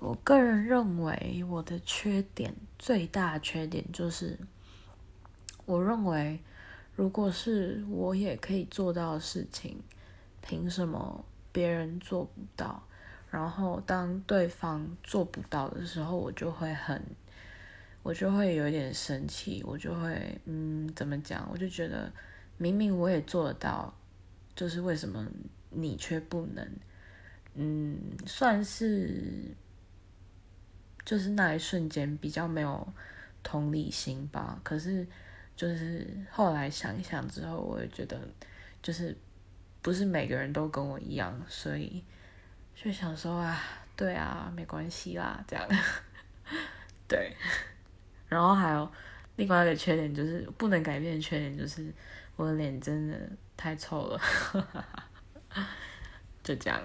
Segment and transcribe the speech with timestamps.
[0.00, 4.38] 我个人认为我的缺点最大缺点就是，
[5.66, 6.40] 我认为
[6.94, 9.80] 如果是我也可以做到的事情，
[10.40, 12.82] 凭什么别人做不到？
[13.30, 17.02] 然后当对方做不到的时候，我就会很，
[18.02, 21.46] 我就会有点生气，我就会嗯，怎么讲？
[21.52, 22.10] 我就觉得
[22.56, 23.92] 明明我也做得到，
[24.54, 25.26] 就是为什么
[25.70, 26.66] 你却不能？
[27.54, 29.54] 嗯，算是，
[31.08, 32.86] 就是那一瞬间比较没有
[33.42, 34.60] 同理心吧。
[34.62, 35.06] 可是
[35.56, 38.20] 就是后来想一想之后，我也觉得
[38.82, 39.16] 就是
[39.80, 42.04] 不是每个人都跟我一样，所以。
[42.76, 43.58] 就想说啊，
[43.96, 45.66] 对啊，没关系啦，这样，
[47.08, 47.34] 对。
[48.28, 48.88] 然后还有
[49.36, 51.90] 另外一个缺点，就是不能改变的缺点，就是
[52.36, 53.18] 我的脸真的
[53.56, 54.20] 太臭了，
[56.44, 56.80] 就这样。